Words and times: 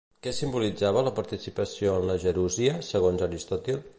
Què 0.25 0.31
simbolitzava 0.35 1.03
la 1.07 1.11
participació 1.19 1.93
en 1.99 2.09
la 2.13 2.17
gerúsia, 2.25 2.75
segons 2.91 3.25
Aristòtil? 3.31 3.87